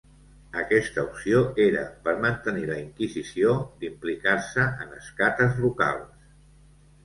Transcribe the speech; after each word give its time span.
Aquesta 0.61 1.03
opció 1.09 1.41
era 1.65 1.83
per 2.07 2.15
mantenir 2.23 2.65
la 2.71 2.79
inquisició 2.85 3.53
d'implicar-se 3.85 4.69
en 4.89 4.99
escates 5.05 5.65
locals. 5.69 6.29